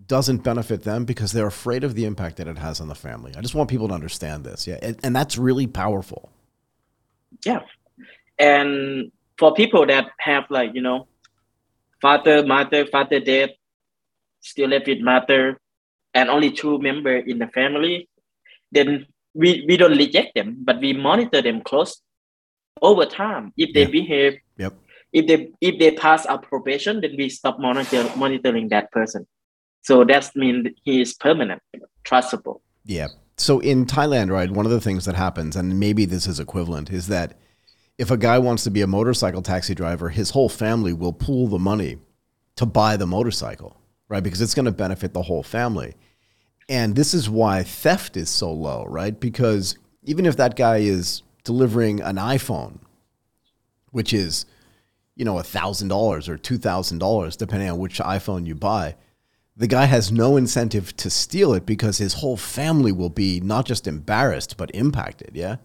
[0.06, 3.32] doesn't benefit them because they're afraid of the impact that it has on the family.
[3.34, 4.66] I just want people to understand this.
[4.66, 4.78] Yeah.
[4.82, 6.30] And, and that's really powerful.
[7.46, 7.60] Yeah.
[8.38, 11.06] And for people that have like, you know,
[12.02, 13.54] father, mother, father dead,
[14.40, 15.58] still left with mother,
[16.12, 18.08] and only two member in the family,
[18.72, 22.02] then we, we don't reject them, but we monitor them close
[22.82, 23.52] over time.
[23.56, 23.90] If they Yeah.
[24.00, 24.34] behave.
[25.14, 29.26] If they if they pass our probation, then we stop monitor, monitoring that person.
[29.82, 31.62] So that means he is permanent,
[32.04, 32.60] trustable.
[32.84, 33.08] Yeah.
[33.36, 36.90] So in Thailand, right, one of the things that happens, and maybe this is equivalent,
[36.90, 37.38] is that
[37.96, 41.46] if a guy wants to be a motorcycle taxi driver, his whole family will pool
[41.46, 41.98] the money
[42.56, 43.76] to buy the motorcycle,
[44.08, 44.22] right?
[44.22, 45.94] Because it's going to benefit the whole family.
[46.68, 49.18] And this is why theft is so low, right?
[49.18, 52.78] Because even if that guy is delivering an iPhone,
[53.90, 54.46] which is,
[55.16, 58.96] you know, $1,000 or $2,000, depending on which iPhone you buy,
[59.56, 63.66] the guy has no incentive to steal it because his whole family will be not
[63.66, 65.30] just embarrassed, but impacted.
[65.34, 65.56] Yeah.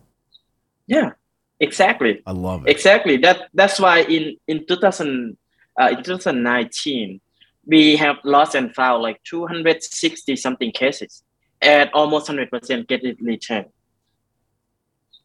[0.85, 1.12] Yeah,
[1.59, 2.21] exactly.
[2.25, 2.69] I love it.
[2.69, 3.17] Exactly.
[3.17, 5.38] That that's why in in 2000
[5.79, 7.21] uh, in 2019
[7.65, 11.23] we have lost and found like 260 something cases,
[11.62, 13.67] and almost 100 percent get it returned.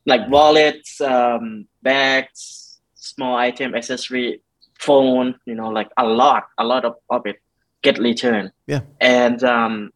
[0.06, 2.63] Like wallets, um, bags,
[3.04, 4.40] small item, accessory,
[4.78, 5.34] phone.
[5.46, 7.36] You know, like a lot, a lot of, of it
[7.82, 8.52] get returned.
[8.66, 8.80] Yeah.
[9.00, 9.92] And um,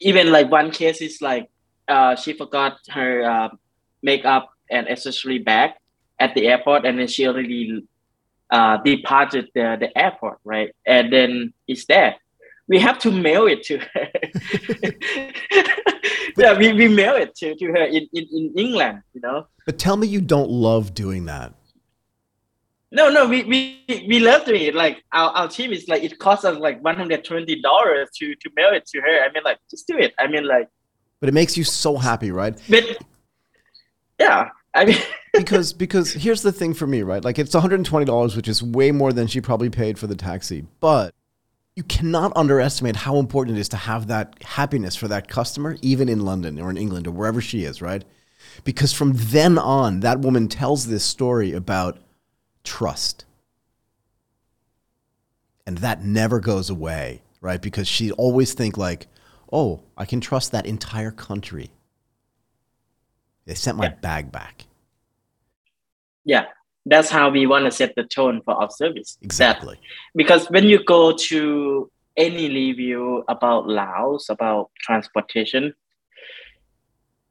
[0.00, 1.50] even like one case is like
[1.88, 3.48] uh, she forgot her uh,
[4.02, 5.72] makeup and accessory bag
[6.18, 7.86] at the airport, and then she already
[8.50, 10.74] uh, departed the, the airport, right?
[10.86, 12.16] And then it's there.
[12.68, 14.08] We have to mail it to her.
[16.36, 19.46] yeah, we, we mail it to, to her in, in, in England, you know.
[19.66, 21.54] But tell me you don't love doing that.
[22.92, 24.74] No, no, we, we, we love doing it.
[24.74, 28.34] Like our, our team is like it costs us like one hundred twenty dollars to
[28.34, 29.24] to mail it to her.
[29.24, 30.12] I mean, like just do it.
[30.18, 30.68] I mean, like,
[31.20, 32.60] But it makes you so happy, right?
[32.68, 32.84] but
[34.18, 34.98] yeah, I mean,
[35.32, 37.24] because because here's the thing for me, right?
[37.24, 40.66] Like it's $120, which is way more than she probably paid for the taxi.
[40.80, 41.14] But
[41.76, 46.08] you cannot underestimate how important it is to have that happiness for that customer, even
[46.08, 48.04] in London or in England or wherever she is, right?
[48.64, 51.98] Because from then on, that woman tells this story about
[52.64, 53.24] trust.
[55.66, 57.60] And that never goes away, right?
[57.60, 59.06] Because she always think like,
[59.52, 61.70] oh, I can trust that entire country.
[63.46, 63.94] They sent my Yeah.
[64.00, 64.64] bag back.
[66.24, 66.46] yeah,
[66.86, 69.16] that's how we want to set the tone for our service.
[69.16, 69.80] That- Exactly.
[70.14, 75.74] because when you go to any review about Laos, about transportation,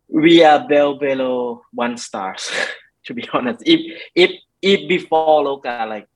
[0.08, 2.50] we are well below one stars
[3.06, 3.80] to be honest if
[4.16, 4.32] if
[4.62, 6.08] if before local like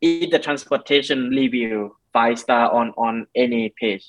[0.00, 4.04] if the transportation review five star on on any page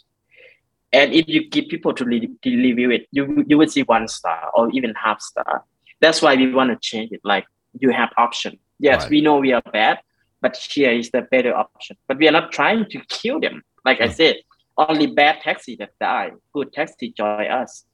[0.91, 4.07] and if you give people to, re- to review it you you would see one
[4.07, 5.63] star or even half star.
[6.01, 7.45] That's why we want to change it like
[7.79, 8.59] you have option.
[8.79, 9.09] Yes Right.
[9.09, 9.99] we know we are bad
[10.41, 11.97] but here is the better option.
[12.07, 13.63] But we are not trying to kill them.
[13.85, 14.11] Like i Hmm.
[14.19, 14.35] said
[14.77, 16.31] only bad taxi that die.
[16.53, 17.85] Good taxi join us.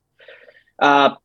[0.80, 1.16] Uh,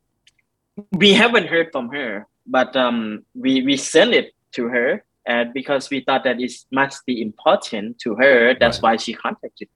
[0.93, 5.91] we haven't heard from her but um, we we send it to her and because
[5.91, 8.93] we thought that it must be important to her that's Right.
[8.93, 9.69] why she contacted.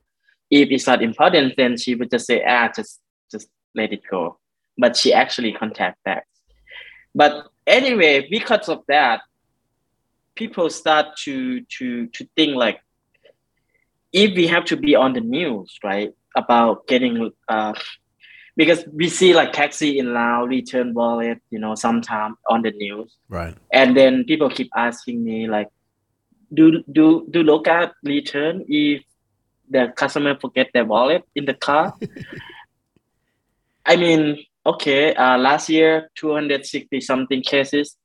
[0.50, 3.00] If it's not important then she would just say ah just
[3.30, 4.38] just let it go.
[4.78, 6.26] But she actually contact back
[7.14, 9.20] but anyway because of that
[10.34, 12.80] people start to to to think like
[14.12, 17.74] if we have to be on the news right about getting uh
[18.56, 23.16] because we see like taxi in Lao return wallet you know sometime on the news.
[23.28, 23.54] Right.
[23.72, 25.68] and then people keep asking me like
[26.52, 29.02] do do do LOCA return if
[29.70, 31.94] the customer forget their wallet in the car?
[33.86, 37.96] I mean okay uh, last year 260 something cases.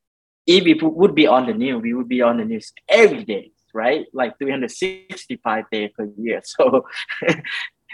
[0.45, 3.52] If we would be on the news we would be on the news every day
[3.74, 4.06] right?
[4.12, 6.41] Like 365 days per year.
[6.54, 6.86] So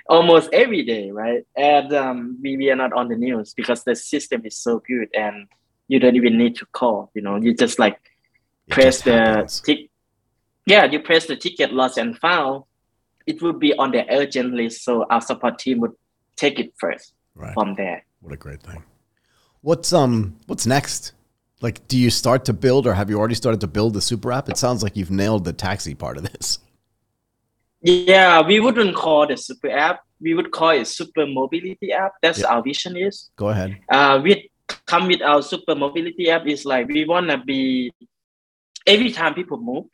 [0.08, 3.96] almost every day right and um, we, we are not on the news because the
[3.96, 5.48] system is so good and
[5.88, 7.98] you don't even need to call you know you just like
[8.68, 9.90] It press just the tick
[10.66, 12.64] yeah you press the ticket lost and found
[13.26, 15.94] it would be on the urgent list so our support team would
[16.36, 17.54] take it first Right.
[17.54, 18.84] from there What a great thing.
[19.62, 21.14] What's um what's next?
[21.62, 24.32] Like do you start to build or have you already started to build the super
[24.32, 24.50] app?
[24.50, 26.60] It sounds like you've nailed the taxi part of this.
[27.84, 30.00] Yeah we wouldn't call the super app.
[30.22, 32.14] We would call it super mobility app.
[32.22, 32.48] That's Yeah.
[32.54, 33.30] our vision is.
[33.36, 33.78] Go ahead.
[33.90, 34.50] uh we
[34.86, 36.48] come with our super mobility app.
[36.48, 37.92] Is like we want to be
[38.88, 39.86] every time people move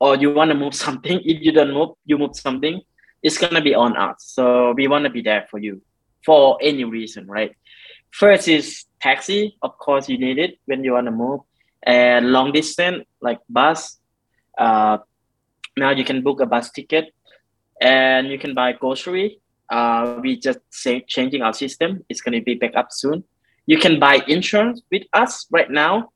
[0.00, 2.80] or you want to move something if you don't move you move something
[3.22, 4.16] it's going to be on us.
[4.36, 5.80] So we want to be there for you
[6.26, 7.52] for any reason right?
[8.10, 9.56] First is taxi.
[9.62, 11.40] Of course you need it when you want to move.
[11.82, 13.98] And long distance like bus
[14.58, 14.98] uh
[15.76, 17.12] now you can book a bus ticket
[17.80, 19.40] and you can buy grocery.
[19.70, 22.04] Uh we just say changing our system.
[22.08, 23.24] It's going to be back up soon.
[23.66, 26.10] You can buy insurance with us right now.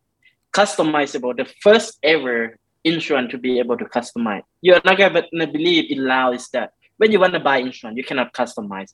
[0.53, 4.43] Customizable the first ever insurance to be able to customize.
[4.61, 7.97] You're not going to believe in lao is that when you want to buy insurance
[7.97, 8.93] you cannot customize.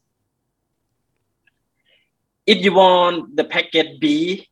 [2.47, 4.49] If you want the packet b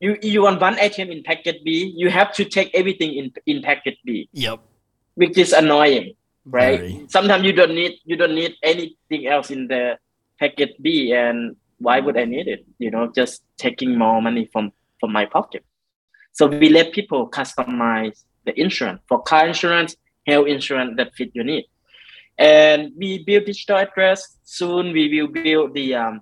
[0.00, 3.62] you you want one item in packet b you have to take everything in in
[3.62, 4.28] packet b.
[4.32, 4.60] Yep.
[5.16, 6.14] Which is annoying
[6.46, 6.80] right?
[6.80, 7.06] Very.
[7.08, 9.98] sometimes you don't need you don't need anything else in the
[10.38, 12.64] packet b and why would i need it?
[12.78, 15.64] You know just taking more money from from my pocket.
[16.32, 19.02] So we let people customize the insurance.
[19.08, 19.96] For car insurance
[20.26, 21.66] health insurance that fit your need.
[22.38, 24.36] And we build digital address.
[24.44, 26.20] Soon we will build the um,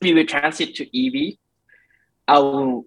[0.00, 1.36] we will transit to ev
[2.28, 2.82] our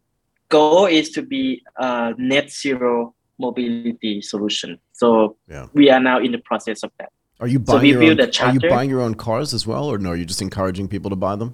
[0.49, 5.67] goal is to be a net zero mobility solution so Yeah.
[5.73, 7.11] we are now in the process of that
[7.41, 9.85] Are you So buying we your own, Are you buying your own cars as well
[9.91, 11.51] or no, you're just encouraging people to buy them?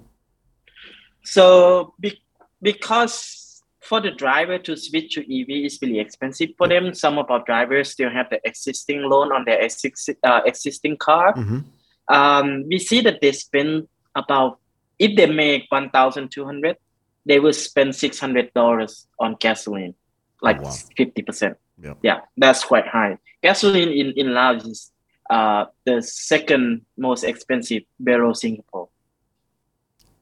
[1.24, 2.22] So be,
[2.62, 6.94] because for the driver to switch to EV is really expensive for them.
[6.94, 11.34] Some of our drivers still have the existing loan on their exi- uh, existing car.
[11.36, 11.64] Mhm.
[12.08, 14.60] Um, we see that they spend about
[14.98, 16.78] if they make one thousand two hundred,
[17.26, 19.94] they will spend six hundred dollars on gasoline,
[20.42, 20.76] like Oh, wow.
[20.98, 21.58] fifty percent.
[21.82, 21.98] Yep.
[22.04, 23.18] Yeah, that's quite high.
[23.44, 24.92] Gasoline in in Laos is
[25.30, 28.90] uh, the second most expensive below Singapore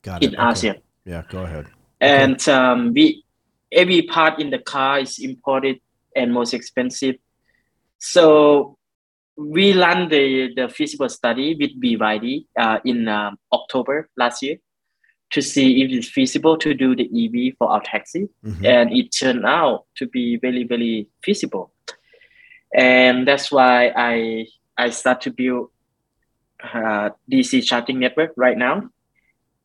[0.01, 0.33] Got it.
[0.33, 0.43] in Okay.
[0.43, 0.81] ASEAN.
[1.05, 1.65] Yeah, go ahead.
[1.99, 3.23] and um, we
[3.71, 5.79] every part in the car is imported
[6.15, 7.15] and most expensive
[7.97, 8.77] so
[9.35, 14.57] we ran the, the feasible study with BYD uh, in um, October last year
[15.33, 18.65] to see if it's feasible to do the EV for our taxi, Mhm.
[18.65, 21.71] and it turned out to be very very feasible,
[22.75, 24.45] and that's why I
[24.77, 25.69] I start to build
[26.73, 28.89] uh, DC charging network right now,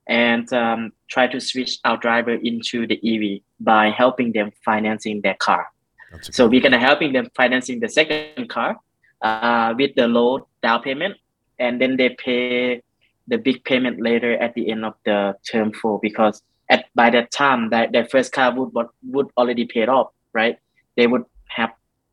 [0.06, 5.36] and um, try to switch our driver into the EV by helping them financing their
[5.38, 5.66] car.
[6.10, 8.80] That's So we're gonna helping them financing the second car
[9.22, 11.16] uh, with the low down payment,
[11.58, 12.82] and then they pay
[13.28, 17.30] the big payment later at the end of the term four because at by that
[17.30, 20.58] time that their first car would would- already paid off, right?
[20.96, 21.70] They would have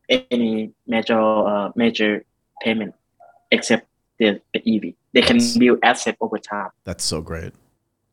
[0.08, 2.24] any major uh, major
[2.62, 2.94] payment
[3.50, 3.86] except
[4.18, 4.94] the, the EV.
[5.12, 6.70] They can build asset over time.
[6.84, 7.52] That's so great.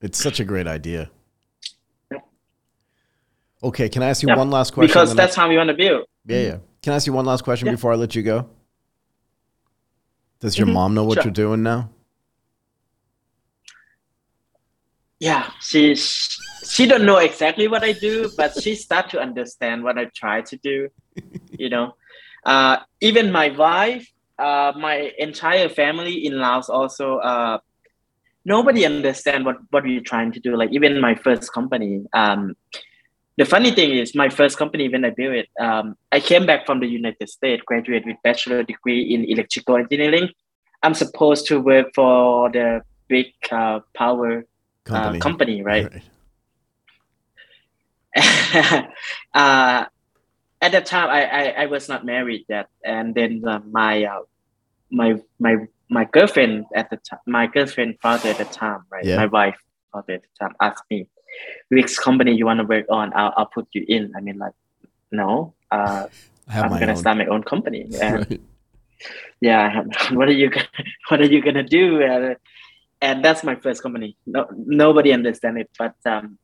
[0.01, 1.10] It's such a great idea.
[3.64, 4.88] Okay, can I ask you Yeah, one last question?
[4.88, 6.06] because then I- that's how we want to build.
[6.26, 6.58] yeah, yeah.
[6.82, 7.74] Can I ask you one last question Yeah.
[7.74, 8.49] before I let you go?
[10.41, 11.24] Does your Mhm, mom know what sure.
[11.24, 11.89] you're doing now?
[15.20, 19.97] Yeah, she she don't know exactly what I do, but she start to understand what
[19.97, 20.89] I try to do.
[21.59, 21.93] You know,
[22.45, 24.07] uh, even my wife,
[24.39, 27.18] uh, my entire family in Laos also.
[27.20, 27.59] Uh,
[28.43, 30.55] nobody understand what what we're trying to do.
[30.57, 32.03] Like even my first company.
[32.14, 32.55] Um,
[33.38, 36.66] the funny thing is, my first company when I built it, um, I came back
[36.66, 40.30] from the United States, graduated with bachelor degree in electrical engineering.
[40.84, 44.45] I'm supposed to work for the big uh, power
[44.86, 45.17] Company.
[45.17, 46.03] uh, company, right?
[49.34, 49.86] uh,
[50.61, 54.21] at that time, I, I, I was not married yet, and then uh, my uh,
[54.91, 55.55] my my
[55.89, 59.05] my girlfriend at the time, my girlfriend father at the time, right?
[59.05, 59.17] Yeah.
[59.17, 59.57] My wife
[59.91, 61.07] father at the time asked me,
[61.69, 63.13] "Which company you want to work on?
[63.15, 64.53] I'll I'll put you in." I mean, like,
[65.11, 66.07] no, uh,
[66.49, 66.97] I'm gonna own.
[66.97, 67.88] start my own company.
[68.01, 68.41] And Right.
[69.41, 70.67] yeah, what are you gonna,
[71.09, 72.38] what are you gonna do?
[73.04, 74.16] And, that's my first company.
[74.26, 76.38] No, nobody understand it, but um,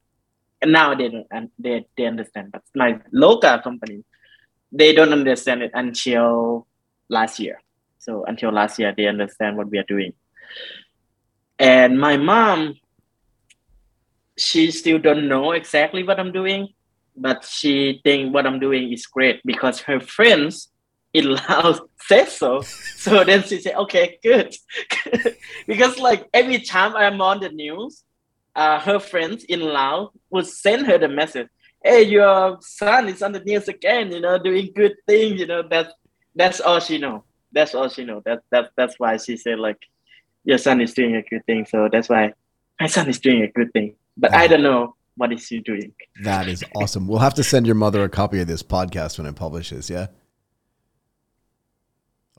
[0.64, 2.52] now they don't, and they they understand.
[2.52, 4.04] But my local company,
[4.70, 6.68] they don't understand it until
[7.08, 7.62] last year.
[8.00, 10.14] So until last year, they understand what we are doing.
[11.58, 12.76] And my mom,
[14.38, 16.70] she still don't know exactly what I'm doing,
[17.16, 20.70] but she think what I'm doing is great because her friends
[21.14, 22.62] in Laos said so.
[22.62, 24.56] So then she said, okay, good.
[25.68, 28.04] because like every time I'm on the news,
[28.56, 31.48] uh, her friends in Laos would send her the message,
[31.84, 35.64] hey, your son is on the news again, you know, doing good things, you know,
[35.64, 35.94] that's
[36.36, 37.24] that's all she know.
[37.52, 38.22] That's all she know.
[38.26, 39.80] That that that's why she said like
[40.44, 41.66] your son is doing a good thing.
[41.66, 42.34] So that's why
[42.80, 43.96] my son is doing a good thing.
[44.18, 45.94] But I don't know what is he doing.
[46.24, 47.08] That is awesome.
[47.08, 50.08] We'll have to send your mother a copy of this podcast when it publishes, yeah?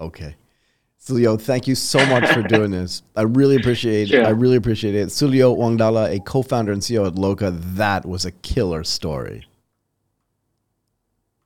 [0.01, 0.37] Okay.
[1.01, 3.03] Souliyo, thank you so much for doing this.
[3.17, 4.27] I really appreciate Sure.
[4.27, 5.09] I really appreciate it.
[5.09, 9.47] Souliyo Vongdala, a co-founder and CEO at LOCA, that was a killer story.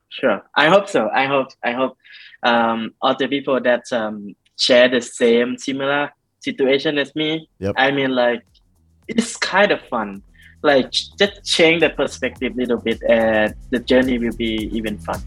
[0.09, 0.43] Sure.
[0.55, 1.09] I hope so.
[1.13, 1.97] I hope I hope
[2.45, 7.49] um, all the people that um, share the same similar situation as me.
[7.59, 7.75] Yep.
[7.77, 8.43] I mean, like
[9.09, 10.23] it's kind of fun.
[10.63, 15.21] Like just change the perspective a little bit, and the journey will be even fun.